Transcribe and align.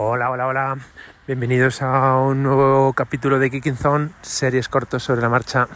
Hola, 0.00 0.30
hola, 0.30 0.46
hola. 0.46 0.78
Bienvenidos 1.26 1.82
a 1.82 2.18
un 2.18 2.44
nuevo 2.44 2.92
capítulo 2.92 3.40
de 3.40 3.50
Kicking 3.50 3.76
Zone, 3.76 4.10
series 4.22 4.68
cortos 4.68 5.02
sobre 5.02 5.22
la 5.22 5.28
marcha. 5.28 5.66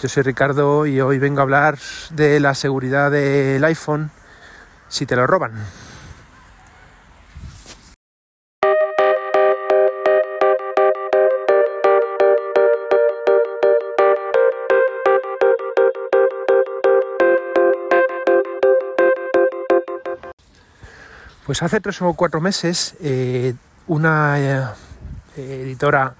Yo 0.00 0.08
soy 0.08 0.22
Ricardo 0.22 0.86
y 0.86 1.00
hoy 1.00 1.18
vengo 1.18 1.40
a 1.40 1.42
hablar 1.42 1.76
de 2.10 2.38
la 2.38 2.54
seguridad 2.54 3.10
del 3.10 3.64
iPhone 3.64 4.12
si 4.86 5.06
te 5.06 5.16
lo 5.16 5.26
roban. 5.26 5.54
Pues 21.44 21.60
hace 21.60 21.80
tres 21.80 22.00
o 22.02 22.14
cuatro 22.14 22.40
meses 22.40 22.94
eh, 23.00 23.54
una 23.88 24.38
eh, 24.38 24.64
editora 25.36 26.14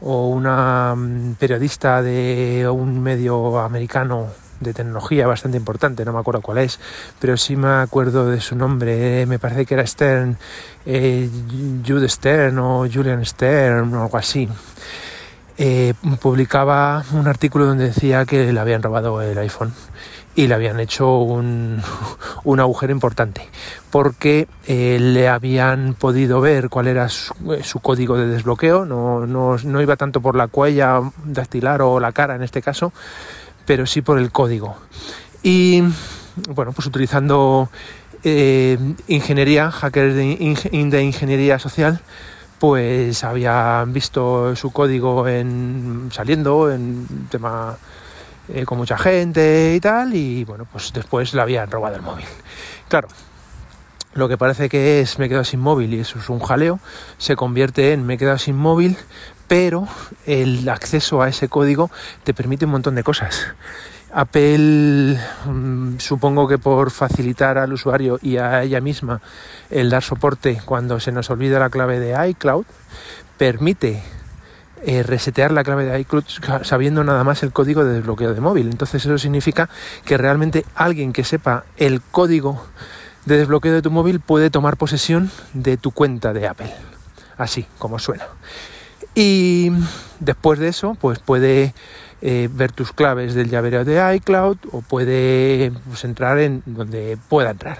o 0.00 0.28
una 0.28 0.94
mm, 0.94 1.34
periodista 1.34 2.00
de 2.00 2.68
un 2.72 3.02
medio 3.02 3.58
americano 3.58 4.28
de 4.60 4.72
tecnología 4.72 5.26
bastante 5.26 5.56
importante, 5.56 6.04
no 6.04 6.12
me 6.12 6.20
acuerdo 6.20 6.42
cuál 6.42 6.58
es, 6.58 6.78
pero 7.18 7.36
sí 7.36 7.56
me 7.56 7.68
acuerdo 7.68 8.30
de 8.30 8.40
su 8.40 8.54
nombre, 8.54 9.22
eh, 9.22 9.26
me 9.26 9.40
parece 9.40 9.66
que 9.66 9.74
era 9.74 9.84
Stern, 9.84 10.38
Jude 10.86 12.08
Stern 12.08 12.56
o 12.60 12.86
Julian 12.88 13.26
Stern 13.26 13.92
o 13.92 14.02
algo 14.04 14.16
así. 14.16 14.48
publicaba 16.20 17.04
un 17.12 17.26
artículo 17.26 17.66
donde 17.66 17.86
decía 17.86 18.24
que 18.26 18.52
le 18.52 18.60
habían 18.60 18.80
robado 18.80 19.20
el 19.22 19.36
iPhone 19.38 19.72
y 20.36 20.46
le 20.46 20.54
habían 20.54 20.78
hecho 20.78 21.18
un, 21.18 21.82
un 22.44 22.60
agujero 22.60 22.92
importante 22.92 23.48
porque 23.90 24.48
eh, 24.66 24.98
le 25.00 25.28
habían 25.28 25.94
podido 25.94 26.40
ver 26.40 26.68
cuál 26.68 26.88
era 26.88 27.08
su, 27.08 27.34
eh, 27.52 27.62
código 27.80 28.16
de 28.16 28.26
desbloqueo, 28.26 28.84
no, 28.84 29.26
no, 29.26 29.56
no, 29.62 29.82
iba 29.82 29.96
tanto 29.96 30.20
por 30.20 30.34
la 30.36 30.48
cuella 30.48 31.00
dactilar 31.24 31.82
o 31.82 32.00
la 32.00 32.12
cara 32.12 32.34
en 32.34 32.42
este 32.42 32.62
caso, 32.62 32.92
pero 33.66 33.86
sí 33.86 34.02
por 34.02 34.18
el 34.18 34.32
código. 34.32 34.76
Y 35.42 35.82
bueno, 36.48 36.72
pues 36.72 36.86
utilizando 36.86 37.68
eh, 38.24 38.78
ingeniería, 39.08 39.70
hackers 39.70 40.14
de, 40.14 40.90
de 40.90 41.02
ingeniería 41.02 41.58
social, 41.58 42.00
pues 42.58 43.24
habían 43.24 43.92
visto 43.92 44.54
su 44.54 44.70
código 44.70 45.26
en, 45.26 46.10
saliendo 46.12 46.70
en 46.70 47.26
tema 47.28 47.76
eh, 48.52 48.64
con 48.64 48.78
mucha 48.78 48.98
gente 48.98 49.74
y 49.74 49.80
tal, 49.80 50.14
y 50.14 50.44
bueno, 50.44 50.66
pues 50.70 50.92
después 50.92 51.32
le 51.34 51.40
habían 51.40 51.70
robado 51.70 51.96
el 51.96 52.02
móvil. 52.02 52.26
Claro, 52.88 53.08
lo 54.14 54.28
que 54.28 54.36
parece 54.36 54.68
que 54.68 55.00
es 55.00 55.18
me 55.18 55.26
he 55.26 55.28
quedado 55.28 55.44
sin 55.44 55.60
móvil 55.60 55.94
y 55.94 56.00
eso 56.00 56.18
es 56.18 56.28
un 56.28 56.38
jaleo, 56.38 56.78
se 57.16 57.34
convierte 57.34 57.92
en 57.92 58.04
me 58.04 58.14
he 58.14 58.18
quedado 58.18 58.38
sin 58.38 58.56
móvil, 58.56 58.98
pero 59.48 59.88
el 60.26 60.68
acceso 60.68 61.22
a 61.22 61.28
ese 61.28 61.48
código 61.48 61.90
te 62.24 62.34
permite 62.34 62.66
un 62.66 62.72
montón 62.72 62.94
de 62.94 63.02
cosas. 63.02 63.46
Apple, 64.12 65.18
mm, 65.46 65.98
supongo 65.98 66.46
que 66.46 66.58
por 66.58 66.90
facilitar 66.90 67.56
al 67.56 67.72
usuario 67.72 68.18
y 68.20 68.36
a 68.36 68.62
ella 68.62 68.82
misma 68.82 69.22
el 69.70 69.88
dar 69.88 70.02
soporte 70.02 70.60
cuando 70.66 71.00
se 71.00 71.12
nos 71.12 71.30
olvida 71.30 71.58
la 71.58 71.70
clave 71.70 71.98
de 71.98 72.28
iCloud, 72.28 72.66
permite 73.38 74.02
eh, 74.84 75.02
resetear 75.02 75.52
la 75.52 75.62
clave 75.62 75.84
de 75.84 76.00
iCloud 76.00 76.24
sabiendo 76.62 77.04
nada 77.04 77.22
más 77.24 77.42
el 77.42 77.52
código 77.52 77.84
de 77.84 77.94
desbloqueo 77.94 78.34
de 78.34 78.40
móvil. 78.40 78.68
Entonces 78.68 79.04
eso 79.04 79.16
significa 79.18 79.68
que 80.04 80.16
realmente 80.18 80.64
alguien 80.74 81.12
que 81.12 81.24
sepa 81.24 81.64
el 81.76 82.00
código 82.00 82.64
de 83.24 83.38
desbloqueo 83.38 83.72
de 83.72 83.82
tu 83.82 83.90
móvil 83.90 84.20
puede 84.20 84.50
tomar 84.50 84.76
posesión 84.76 85.30
de 85.54 85.76
tu 85.76 85.92
cuenta 85.92 86.32
de 86.32 86.48
Apple. 86.48 86.72
Así 87.36 87.66
como 87.78 87.98
suena. 87.98 88.26
Y 89.14 89.70
después 90.20 90.58
de 90.58 90.68
eso, 90.68 90.96
pues 91.00 91.18
puede 91.18 91.74
eh, 92.20 92.48
ver 92.52 92.72
tus 92.72 92.92
claves 92.92 93.34
del 93.34 93.50
llavero 93.50 93.84
de 93.84 94.16
iCloud 94.16 94.56
o 94.72 94.80
puede 94.80 95.72
pues, 95.88 96.04
entrar 96.04 96.38
en 96.38 96.62
donde 96.66 97.18
pueda 97.28 97.50
entrar. 97.50 97.78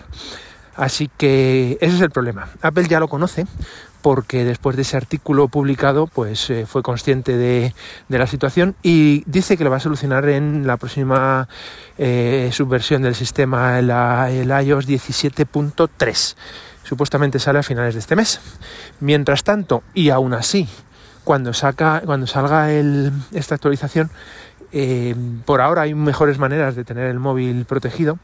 Así 0.75 1.11
que 1.17 1.79
ese 1.81 1.97
es 1.97 2.01
el 2.01 2.11
problema. 2.11 2.49
Apple 2.63 2.87
ya 2.89 3.01
lo 3.01 3.09
conoce 3.09 3.47
porque 4.03 4.45
después 4.45 4.77
de 4.77 4.83
ese 4.83 4.97
artículo 4.97 5.49
publicado 5.49 6.07
pues 6.07 6.51
eh, 6.51 6.67
fue 6.67 6.83
consciente 6.83 7.37
de, 7.37 7.75
la 8.09 8.27
situación 8.27 8.75
y 8.83 9.23
dice 9.27 9.57
que 9.57 9.65
lo 9.65 9.71
va 9.71 9.77
a 9.77 9.81
solucionar 9.81 10.29
en 10.29 10.67
la 10.67 10.77
próxima 10.77 11.49
eh, 11.97 12.51
subversión 12.53 13.03
del 13.03 13.15
sistema, 13.15 13.79
el, 13.79 13.91
el 13.91 14.67
iOS 14.67 14.87
17.3. 14.87 16.37
Supuestamente 16.83 17.39
sale 17.39 17.61
a 17.61 17.63
finales 17.63 17.95
de 17.95 18.01
este 18.01 18.17
mes. 18.17 18.41
Mientras 19.01 19.45
tanto, 19.45 19.83
y 19.95 20.11
aún 20.11 20.35
así, 20.35 20.69
cuando, 21.25 21.55
saca, 21.55 22.03
cuando 22.05 22.27
salga 22.27 22.71
esta 22.73 23.55
actualización, 23.55 24.11
eh, 24.73 25.15
por 25.45 25.61
ahora 25.61 25.83
hay 25.83 25.95
mejores 25.95 26.39
maneras 26.39 26.75
de 26.75 26.85
tener 26.85 27.09
el 27.09 27.19
móvil 27.19 27.65
protegido 27.67 28.19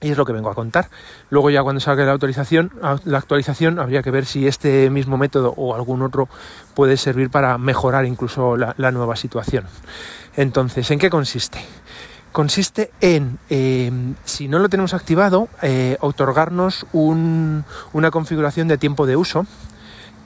y 0.00 0.10
es 0.10 0.16
lo 0.16 0.24
que 0.24 0.32
vengo 0.32 0.50
a 0.50 0.54
contar. 0.54 0.88
Luego 1.30 1.50
ya 1.50 1.62
cuando 1.62 1.80
salga 1.80 2.04
la 2.04 2.12
autorización, 2.12 2.72
la 3.04 3.18
actualización, 3.18 3.78
habría 3.78 4.02
que 4.02 4.10
ver 4.10 4.26
si 4.26 4.46
este 4.46 4.90
mismo 4.90 5.16
método 5.18 5.54
o 5.56 5.74
algún 5.74 6.02
otro 6.02 6.28
puede 6.74 6.96
servir 6.96 7.30
para 7.30 7.58
mejorar 7.58 8.04
incluso 8.04 8.56
la, 8.56 8.74
nueva 8.92 9.16
situación. 9.16 9.64
Entonces, 10.36 10.90
¿en 10.90 10.98
qué 10.98 11.10
consiste? 11.10 11.58
Consiste 12.32 12.90
en, 13.00 13.38
eh, 13.50 13.90
si 14.24 14.48
no 14.48 14.58
lo 14.60 14.68
tenemos 14.68 14.94
activado, 14.94 15.48
eh, 15.62 15.96
otorgarnos 16.00 16.86
una 16.92 18.10
configuración 18.10 18.68
de 18.68 18.78
tiempo 18.78 19.06
de 19.06 19.16
uso 19.16 19.46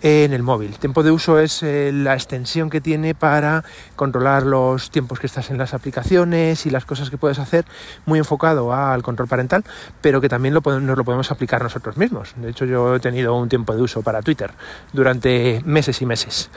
en 0.02 0.32
el 0.32 0.42
móvil. 0.42 0.74
Tiempo 0.78 1.02
de 1.02 1.12
uso 1.12 1.38
es 1.38 1.62
eh, 1.62 1.90
la 1.92 2.14
extensión 2.14 2.70
que 2.70 2.80
tiene 2.80 3.14
para 3.14 3.64
controlar 3.96 4.42
los 4.42 4.90
tiempos 4.90 5.20
que 5.20 5.26
estás 5.26 5.50
en 5.50 5.58
las 5.58 5.74
aplicaciones 5.74 6.66
y 6.66 6.70
las 6.70 6.84
cosas 6.84 7.08
que 7.08 7.18
puedes 7.18 7.38
hacer, 7.38 7.64
muy 8.04 8.18
enfocado 8.18 8.74
al 8.74 9.02
control 9.02 9.28
parental, 9.28 9.64
pero 10.00 10.20
que 10.20 10.28
también 10.28 10.54
lo 10.54 10.60
nos 10.60 10.98
lo 10.98 11.04
podemos 11.04 11.30
aplicar 11.30 11.62
nosotros 11.62 11.96
mismos. 11.96 12.34
De 12.36 12.50
hecho, 12.50 12.64
yo 12.64 12.96
he 12.96 13.00
tenido 13.00 13.34
un 13.36 13.48
tiempo 13.48 13.74
de 13.74 13.82
uso 13.82 14.02
para 14.02 14.22
Twitter 14.22 14.50
durante 14.92 15.62
meses 15.64 16.02
y 16.02 16.06
meses. 16.06 16.50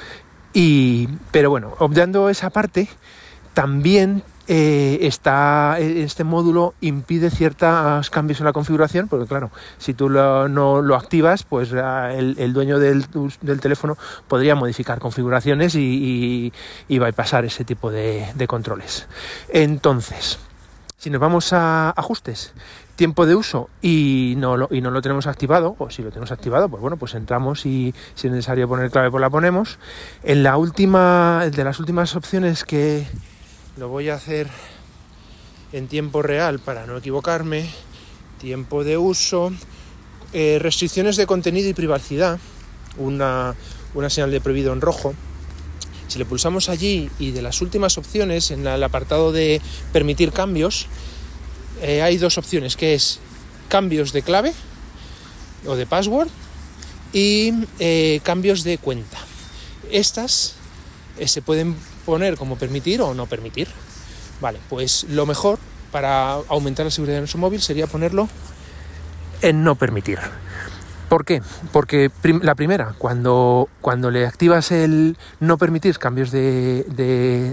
Y, 0.54 1.08
pero 1.32 1.50
bueno, 1.50 1.74
obviando 1.80 2.30
esa 2.30 2.50
parte, 2.50 2.90
también 3.54 4.24
eh, 4.48 5.00
está 5.02 5.80
este 5.80 6.24
módulo 6.24 6.76
impide 6.80 7.32
ciertos 7.32 8.10
cambios 8.12 8.40
en 8.40 8.46
la 8.46 8.54
configuración 8.54 9.08
porque 9.08 9.26
claro 9.26 9.50
si 9.80 9.96
tú 9.96 10.08
no 10.10 10.82
lo 10.82 10.96
activas 10.96 11.44
pues 11.44 11.72
el, 11.72 12.54
dueño 12.54 12.78
del, 12.78 13.08
teléfono 13.60 13.98
podría 14.28 14.54
modificar 14.54 15.00
configuraciones 15.00 15.74
y, 15.76 16.54
y, 16.88 17.00
a 17.00 17.12
pasar 17.12 17.44
ese 17.46 17.66
tipo 17.66 17.90
de, 17.90 18.28
controles 18.48 19.08
entonces 19.50 20.38
si 20.98 21.10
nos 21.10 21.20
vamos 21.20 21.52
a 21.52 21.90
ajustes 21.92 22.54
tiempo 22.96 23.26
de 23.26 23.36
uso 23.36 23.70
y 23.82 24.36
no, 24.38 24.58
lo, 24.58 24.68
y 24.72 24.82
no 24.82 24.90
lo 24.90 25.02
tenemos 25.02 25.28
activado, 25.28 25.76
o 25.80 25.90
si 25.90 26.02
lo 26.02 26.10
tenemos 26.10 26.32
activado, 26.32 26.70
pues 26.70 26.82
bueno, 26.82 26.96
pues 26.96 27.14
entramos 27.14 27.66
y 27.66 27.94
si 28.16 28.28
es 28.28 28.34
necesario 28.34 28.70
poner 28.70 28.90
clave, 28.90 29.12
pues 29.12 29.20
la 29.20 29.30
ponemos. 29.30 29.80
En 30.24 30.44
la 30.44 30.56
última, 30.56 31.46
de 31.52 31.64
las 31.66 31.80
últimas 31.80 32.16
opciones 32.16 32.64
que, 32.64 33.06
lo 33.78 33.90
voy 33.90 34.10
a 34.10 34.16
hacer 34.16 34.48
en 35.74 35.88
tiempo 35.88 36.22
real 36.22 36.60
para 36.60 36.86
no 36.86 36.98
equivocarme, 36.98 37.70
tiempo 38.40 38.84
de 38.84 38.98
uso, 38.98 39.52
eh, 40.32 40.60
restricciones 40.62 41.18
de 41.18 41.28
contenido 41.28 41.70
y 41.70 41.74
privacidad, 41.74 42.40
una, 42.98 43.56
señal 44.10 44.32
de 44.32 44.40
prohibido 44.40 44.72
en 44.72 44.82
rojo. 44.82 45.14
Si 46.08 46.20
le 46.20 46.26
pulsamos 46.26 46.70
allí 46.70 47.10
y 47.20 47.32
de 47.32 47.42
las 47.42 47.62
últimas 47.62 47.98
opciones, 47.98 48.52
en 48.52 48.66
el 48.66 48.84
apartado 48.84 49.32
de 49.32 49.62
permitir 49.92 50.32
cambios, 50.32 50.88
eh, 51.82 52.02
hay 52.02 52.18
dos 52.18 52.38
opciones, 52.38 52.78
que 52.78 52.94
es 52.94 53.20
cambios 53.68 54.14
de 54.14 54.22
clave 54.22 54.54
o 55.66 55.76
de 55.76 55.86
password 55.86 56.30
y 57.12 57.52
eh, 57.80 58.22
cambios 58.24 58.64
de 58.64 58.78
cuenta. 58.78 59.18
Estas 59.92 60.56
se 61.26 61.42
pueden 61.42 61.76
poner 62.06 62.38
como 62.38 62.58
permitir 62.58 63.02
o 63.02 63.14
no 63.14 63.26
permitir. 63.26 63.68
Vale, 64.42 64.60
pues 64.70 65.06
lo 65.10 65.26
mejor 65.26 65.60
para 65.92 66.34
aumentar 66.34 66.86
la 66.86 66.92
seguridad 66.92 67.18
de 67.18 67.22
nuestro 67.22 67.40
móvil 67.40 67.62
sería 67.62 67.88
ponerlo 67.88 68.28
en 69.42 69.64
no 69.64 69.76
permitir. 69.76 70.20
¿Por 71.10 71.24
qué? 71.24 71.42
Porque 71.72 72.10
la 72.42 72.56
primera, 72.56 72.96
cuando, 72.98 73.70
cuando 73.82 74.10
le 74.10 74.26
activas 74.26 74.72
el 74.72 75.18
no 75.40 75.58
permitir 75.58 75.98
cambios 76.00 76.32
de, 76.32 76.84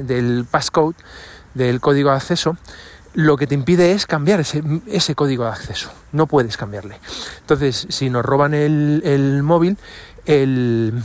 del 0.05 0.47
passcode, 0.51 0.97
del 1.55 1.81
código 1.81 2.11
de 2.11 2.17
acceso, 2.17 2.57
lo 3.15 3.37
que 3.37 3.47
te 3.47 3.55
impide 3.55 3.93
es 3.93 4.07
cambiar 4.07 4.41
ese, 4.41 4.63
ese, 4.87 5.15
código 5.15 5.45
de 5.45 5.51
acceso. 5.51 5.93
No 6.13 6.27
puedes 6.27 6.57
cambiarle. 6.57 6.99
Entonces, 7.41 7.87
si 7.91 8.09
nos 8.09 8.25
roban 8.25 8.55
el, 8.55 9.03
el 9.05 9.43
móvil, 9.43 9.77
el, 10.25 11.03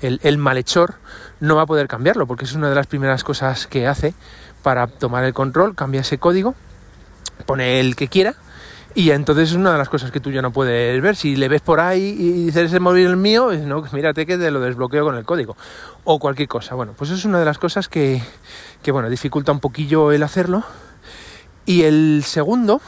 el, 0.00 0.38
malhechor 0.38 0.94
no 1.40 1.56
va 1.56 1.62
a 1.62 1.66
poder 1.66 1.88
cambiarlo, 1.88 2.26
porque 2.26 2.44
es 2.44 2.52
una 2.52 2.68
de 2.68 2.74
las 2.74 2.86
primeras 2.86 3.24
cosas 3.24 3.66
que 3.66 3.86
hace 3.86 4.14
para 4.62 4.86
tomar 4.86 5.24
el 5.24 5.34
control, 5.34 5.74
cambia 5.74 6.00
ese 6.00 6.18
código, 6.18 6.54
pone 7.46 7.80
el 7.80 7.94
que 7.96 8.08
quiera 8.08 8.34
Y 8.94 9.10
entonces 9.10 9.50
es 9.50 9.54
una 9.54 9.72
de 9.72 9.78
las 9.78 9.88
cosas 9.88 10.10
que 10.10 10.20
tú 10.20 10.30
ya 10.30 10.40
no 10.42 10.52
puedes 10.52 11.00
ver. 11.02 11.16
Si 11.16 11.36
le 11.36 11.48
ves 11.48 11.60
por 11.60 11.80
ahí 11.80 12.16
y 12.18 12.46
dices 12.46 12.66
ese 12.66 12.80
móvil 12.80 13.06
el 13.06 13.16
mío, 13.16 13.52
no, 13.52 13.84
mírate 13.92 14.24
que 14.24 14.38
te 14.38 14.50
lo 14.50 14.60
desbloqueo 14.60 15.04
con 15.04 15.16
el 15.16 15.24
código. 15.24 15.56
O 16.04 16.18
cualquier 16.18 16.48
cosa. 16.48 16.74
Bueno, 16.74 16.94
pues 16.96 17.10
es 17.10 17.24
una 17.24 17.38
de 17.38 17.44
las 17.44 17.58
cosas 17.58 17.88
que, 17.88 18.22
que 18.82 18.92
bueno, 18.92 19.10
dificulta 19.10 19.52
un 19.52 19.60
poquillo 19.60 20.12
el 20.12 20.22
hacerlo. 20.22 20.64
Y 21.66 21.82
el 21.82 22.22
segundo 22.24 22.80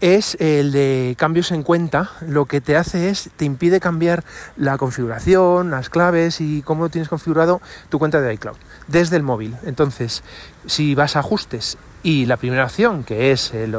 es 0.00 0.36
el 0.40 0.72
de 0.72 1.14
cambios 1.18 1.50
en 1.50 1.62
cuenta. 1.62 2.10
Lo 2.20 2.46
que 2.46 2.60
te 2.60 2.76
hace 2.76 3.08
es, 3.08 3.30
te 3.36 3.44
impide 3.44 3.80
cambiar 3.80 4.24
la 4.56 4.78
configuración, 4.78 5.70
las 5.70 5.90
claves 5.90 6.40
y 6.40 6.62
cómo 6.62 6.88
tienes 6.88 7.08
configurado 7.08 7.60
tu 7.88 7.98
cuenta 7.98 8.20
de 8.20 8.34
iCloud 8.34 8.56
desde 8.86 9.16
el 9.16 9.22
móvil. 9.22 9.56
Entonces, 9.64 10.22
si 10.66 10.94
vas 10.94 11.16
a 11.16 11.20
ajustes 11.20 11.78
y 12.02 12.26
la 12.26 12.36
primera 12.36 12.64
opción, 12.64 13.04
que 13.04 13.32
es 13.32 13.52
el, 13.52 13.76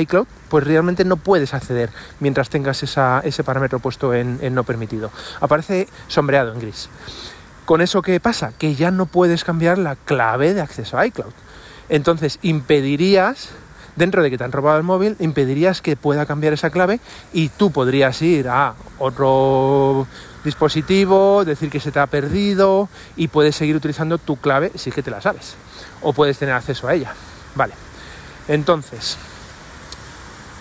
iCloud, 0.00 0.26
pues 0.48 0.64
realmente 0.64 1.04
no 1.04 1.16
puedes 1.16 1.54
acceder 1.54 1.90
mientras 2.20 2.48
tengas 2.48 2.82
ese 2.82 3.44
parámetro 3.44 3.80
puesto 3.80 4.14
en, 4.14 4.38
en 4.42 4.54
no 4.54 4.64
permitido. 4.64 5.10
Aparece 5.40 5.88
sombreado 6.08 6.52
en 6.52 6.60
gris. 6.60 6.88
¿Con 7.64 7.80
eso 7.80 8.00
qué 8.02 8.20
pasa? 8.20 8.52
Que 8.56 8.76
ya 8.76 8.92
no 8.92 9.06
puedes 9.06 9.42
cambiar 9.42 9.78
la 9.78 9.96
clave 9.96 10.54
de 10.54 10.60
acceso 10.60 10.96
a 10.96 11.06
iCloud. 11.06 11.32
Entonces 11.88 12.38
impedirías, 12.42 13.50
dentro 13.96 14.22
de 14.22 14.30
que 14.30 14.38
te 14.38 14.44
han 14.44 14.52
robado 14.52 14.78
el 14.78 14.84
móvil, 14.84 15.16
impedirías 15.18 15.82
que 15.82 15.96
pueda 15.96 16.26
cambiar 16.26 16.52
esa 16.52 16.70
clave 16.70 17.00
y 17.32 17.48
tú 17.48 17.70
podrías 17.70 18.20
ir 18.22 18.48
a 18.48 18.74
otro 18.98 20.06
dispositivo, 20.44 21.44
decir 21.44 21.70
que 21.70 21.80
se 21.80 21.90
te 21.90 21.98
ha 21.98 22.06
perdido 22.06 22.88
y 23.16 23.28
puedes 23.28 23.56
seguir 23.56 23.74
utilizando 23.74 24.18
tu 24.18 24.36
clave 24.36 24.70
si 24.76 24.90
es 24.90 24.94
que 24.94 25.02
te 25.02 25.10
la 25.10 25.20
sabes. 25.20 25.56
O 26.02 26.12
puedes 26.12 26.38
tener 26.38 26.54
acceso 26.54 26.86
a 26.86 26.94
ella. 26.94 27.12
Vale. 27.54 27.74
Entonces, 28.48 29.18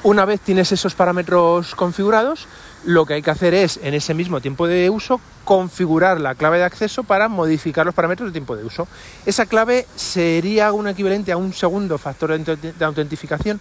una 0.06 0.24
vez 0.24 0.40
tienes 0.40 0.72
esos 0.72 0.94
parámetros 0.94 1.74
configurados, 1.74 2.48
lo 2.86 3.08
que 3.08 3.16
hay 3.16 3.24
que 3.24 3.32
hacer 3.32 3.56
es, 3.56 3.80
en 3.82 3.96
ese 3.96 4.14
mismo 4.14 4.40
tiempo 4.40 4.68
de 4.68 4.92
uso, 4.92 5.20
configurar 5.46 6.22
la 6.22 6.36
clave 6.36 6.60
de 6.60 6.64
acceso 6.64 7.04
para 7.04 7.28
modificar 7.28 7.88
los 7.88 7.96
parámetros 7.96 8.30
de 8.30 8.34
tiempo 8.34 8.56
de 8.56 8.64
uso. 8.64 8.88
Esa 9.26 9.48
clave 9.48 9.88
sería 9.96 10.72
un 10.74 10.88
equivalente 10.88 11.32
a 11.32 11.38
un 11.38 11.54
segundo 11.54 11.98
factor 11.98 12.40
de 12.40 12.86
autentificación 12.86 13.60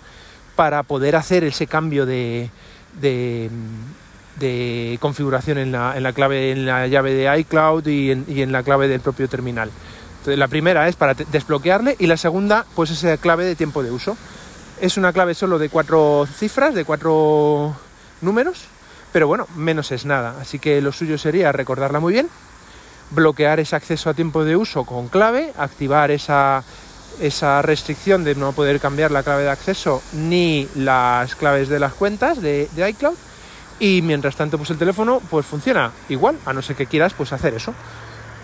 para 0.54 0.82
poder 0.82 1.16
hacer 1.16 1.44
ese 1.44 1.66
cambio 1.66 2.04
de, 2.04 2.50
configuración 5.00 5.56
en 5.56 5.72
la, 5.72 6.12
clave, 6.12 6.52
en 6.52 6.66
la 6.66 6.86
llave 6.88 7.14
de 7.14 7.38
iCloud 7.40 7.86
y 7.86 8.10
en, 8.10 8.52
la 8.52 8.62
clave 8.62 8.86
del 8.86 9.00
propio 9.00 9.28
terminal 9.28 9.70
la 10.26 10.48
primera 10.48 10.88
es 10.88 10.96
para 10.96 11.12
desbloquearle 11.12 11.96
y 11.98 12.06
la 12.06 12.16
segunda 12.16 12.64
pues 12.74 12.90
es 12.90 13.02
la 13.02 13.18
clave 13.18 13.44
de 13.44 13.56
tiempo 13.56 13.82
de 13.82 13.90
uso. 13.90 14.16
Es 14.80 14.96
una 14.96 15.12
clave 15.12 15.34
solo 15.34 15.58
de 15.58 15.68
cuatro 15.68 16.26
cifras, 16.26 16.74
de 16.74 16.84
cuatro 16.84 17.74
números, 18.20 18.64
pero 19.12 19.28
bueno, 19.28 19.46
menos 19.56 19.92
es 19.92 20.04
nada. 20.04 20.36
Así 20.40 20.58
que 20.58 20.80
lo 20.80 20.92
suyo 20.92 21.16
sería 21.16 21.52
recordarla 21.52 22.00
muy 22.00 22.12
bien, 22.12 22.28
bloquear 23.10 23.60
ese 23.60 23.76
acceso 23.76 24.10
a 24.10 24.14
tiempo 24.14 24.44
de 24.44 24.56
uso 24.56 24.84
con 24.84 25.08
clave, 25.08 25.52
activar 25.56 26.10
esa, 26.10 26.64
esa 27.20 27.62
restricción 27.62 28.24
de 28.24 28.34
no 28.34 28.52
poder 28.52 28.80
cambiar 28.80 29.10
la 29.10 29.22
clave 29.22 29.44
de 29.44 29.50
acceso 29.50 30.02
ni 30.12 30.68
las 30.74 31.34
claves 31.36 31.68
de 31.68 31.78
las 31.78 31.94
cuentas 31.94 32.40
de, 32.40 32.68
iCloud 32.76 33.14
y 33.80 34.02
mientras 34.02 34.36
tanto 34.36 34.58
pues 34.58 34.70
el 34.70 34.78
teléfono 34.78 35.20
pues 35.30 35.46
funciona 35.46 35.92
igual, 36.08 36.38
a 36.44 36.52
no 36.52 36.62
ser 36.62 36.76
que 36.76 36.86
quieras 36.86 37.12
pues 37.14 37.32
hacer 37.32 37.54
eso 37.54 37.74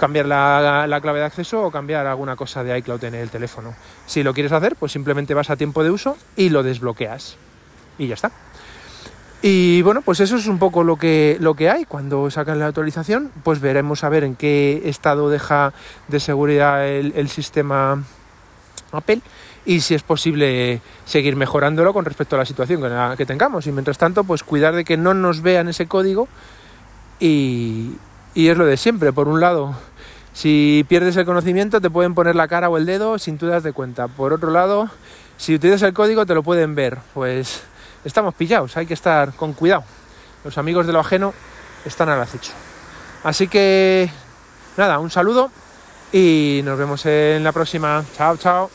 cambiar 0.01 0.27
la, 0.27 0.99
clave 1.01 1.21
de 1.21 1.27
acceso 1.27 1.63
o 1.63 1.71
cambiar 1.71 2.07
alguna 2.07 2.35
cosa 2.35 2.65
de 2.65 2.77
iCloud 2.79 3.05
en 3.05 3.15
el 3.15 3.31
teléfono. 3.31 3.75
Si 4.07 4.23
lo 4.23 4.35
quieres 4.35 4.51
hacer, 4.51 4.75
pues 4.75 4.91
simplemente 4.91 5.35
vas 5.35 5.51
a 5.51 5.57
tiempo 5.57 5.85
de 5.85 5.91
uso 5.91 6.17
y 6.37 6.49
lo 6.49 6.65
desbloqueas. 6.65 7.37
Y 7.99 8.09
ya 8.09 8.15
está. 8.15 8.33
Y 9.43 9.83
bueno, 9.83 10.03
pues 10.03 10.21
eso 10.21 10.37
es 10.37 10.47
un 10.47 10.59
poco 10.59 10.83
lo 10.85 10.97
que, 10.97 11.37
lo 11.41 11.55
que 11.55 11.71
hay. 11.71 11.85
Cuando 11.85 12.31
sacan 12.31 12.59
la 12.59 12.67
actualización, 12.67 13.31
pues 13.45 13.61
veremos 13.61 14.03
a 14.03 14.09
ver 14.09 14.25
en 14.25 14.37
qué 14.37 14.83
estado 14.87 15.31
deja 15.31 15.73
de 16.09 16.19
seguridad 16.19 16.87
el, 16.89 17.29
sistema 17.29 18.03
Apple 18.93 19.21
y 19.67 19.81
si 19.81 19.95
es 19.95 20.03
posible 20.03 20.81
seguir 21.05 21.37
mejorándolo 21.37 21.93
con 21.93 22.05
respecto 22.05 22.37
a 22.37 22.39
la 22.39 22.47
situación 22.47 22.83
que, 22.83 23.17
que 23.19 23.27
tengamos. 23.27 23.67
Y 23.67 23.73
mientras 23.73 23.99
tanto, 23.99 24.25
pues 24.25 24.43
cuidar 24.43 24.75
de 24.75 24.85
que 24.85 24.97
no 24.97 25.13
nos 25.15 25.43
vean 25.43 25.69
ese 25.69 25.87
código 25.87 26.27
y, 27.19 27.97
y 28.35 28.49
es 28.49 28.57
lo 28.57 28.67
de 28.67 28.77
siempre. 28.77 29.13
Por 29.13 29.29
un 29.29 29.41
lado, 29.41 29.75
si 30.33 30.85
pierdes 30.89 31.17
el 31.17 31.27
conocimiento 31.27 31.81
te 31.81 31.91
pueden 31.91 32.15
poner 32.15 32.37
la 32.37 32.49
cara 32.49 32.69
o 32.69 32.77
el 32.77 32.87
dedo 32.87 33.19
sin 33.19 33.39
tú 33.39 33.47
das 33.47 33.63
de 33.63 33.73
cuenta. 33.73 34.09
Por 34.09 34.33
otro 34.33 34.51
lado, 34.51 34.89
si 35.37 35.55
utilizas 35.55 35.83
el 35.83 35.93
código 35.93 36.27
te 36.27 36.35
lo 36.35 36.43
pueden 36.43 36.75
ver. 36.75 36.99
Pues 37.15 37.63
estamos 38.05 38.35
pillados, 38.35 38.77
hay 38.77 38.87
que 38.87 38.95
estar 38.95 39.35
con 39.35 39.53
cuidado. 39.53 39.85
Los 40.45 40.59
amigos 40.59 40.87
de 40.87 40.93
lo 40.93 41.01
ajeno 41.01 41.35
están 41.85 42.09
al 42.09 42.21
acecho. 42.21 42.53
Así 43.25 43.49
que 43.49 44.11
nada, 44.77 44.99
un 44.99 45.11
saludo 45.11 45.51
y 46.13 46.63
nos 46.65 46.79
vemos 46.79 47.05
en 47.07 47.45
la 47.45 47.53
próxima. 47.53 48.05
Chao, 48.17 48.37
chao. 48.37 48.71